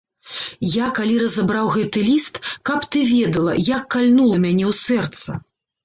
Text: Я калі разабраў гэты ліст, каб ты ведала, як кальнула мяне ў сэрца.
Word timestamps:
Я 0.75 0.87
калі 0.99 1.15
разабраў 1.23 1.69
гэты 1.77 1.99
ліст, 2.09 2.41
каб 2.73 2.91
ты 2.95 3.05
ведала, 3.13 3.53
як 3.77 3.83
кальнула 3.97 4.45
мяне 4.45 4.65
ў 4.75 4.79
сэрца. 4.85 5.43